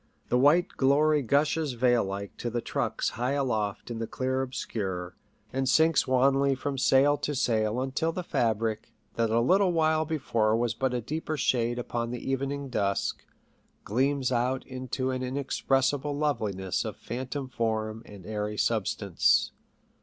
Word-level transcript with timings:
The 0.29 0.37
white 0.39 0.69
glory 0.77 1.21
gushes 1.21 1.73
veil 1.73 2.03
like 2.03 2.35
to 2.37 2.49
the 2.49 2.59
trucks 2.59 3.11
high 3.21 3.33
aloft 3.33 3.91
in 3.91 3.99
the 3.99 4.07
clear 4.07 4.41
obscure, 4.41 5.15
and 5.53 5.69
sinks 5.69 6.07
wanly 6.07 6.55
from 6.55 6.79
sail 6.79 7.17
to 7.17 7.35
sail 7.35 7.79
until 7.79 8.11
the 8.11 8.23
fabric, 8.23 8.93
that 9.13 9.29
a 9.29 9.39
little 9.39 9.71
while 9.71 10.05
before 10.05 10.55
was 10.57 10.73
but 10.73 10.95
a 10.95 11.01
deeper 11.01 11.37
shade 11.37 11.77
upon 11.77 12.09
the 12.09 12.31
evening 12.31 12.69
dusk, 12.69 13.23
gleams 13.83 14.31
out 14.31 14.65
into 14.65 15.11
an 15.11 15.21
inexpressible 15.21 16.17
loveliness 16.17 16.83
of 16.83 16.97
phantom 16.97 17.47
form 17.47 18.01
and 18.07 18.25
airy 18.25 18.57
substance. 18.57 19.51